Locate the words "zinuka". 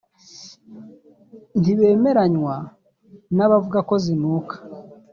4.03-4.55